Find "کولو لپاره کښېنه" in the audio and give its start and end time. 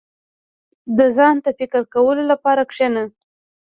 1.93-3.03